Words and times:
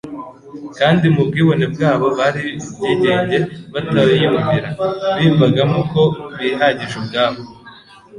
kandi 0.79 1.05
mu 1.13 1.21
bwibone 1.27 1.65
bwabo 1.73 2.07
bari 2.17 2.43
ibyigenge 2.91 3.37
batayumvira. 3.73 4.69
Biyumvagamo 5.15 5.79
ko 5.91 6.01
bihagije 6.39 6.95
ubwabo 7.01 7.41